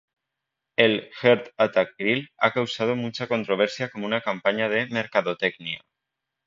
[0.85, 5.83] El Heart Attack Grill ha causado mucha controversia como una campaña de mercadotecnia.